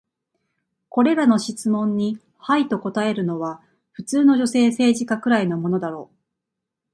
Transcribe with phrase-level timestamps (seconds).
[0.89, 3.61] これらの質問に「はい」と答えるのは、
[3.91, 6.15] 普通の女性政治家くらいのものだろう。